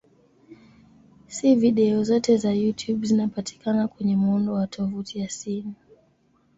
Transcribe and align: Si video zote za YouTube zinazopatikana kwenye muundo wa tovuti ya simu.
Si 1.27 1.55
video 1.55 2.03
zote 2.03 2.37
za 2.37 2.51
YouTube 2.53 3.07
zinazopatikana 3.07 3.87
kwenye 3.87 4.15
muundo 4.15 4.53
wa 4.53 4.67
tovuti 4.67 5.19
ya 5.19 5.29
simu. 5.29 5.73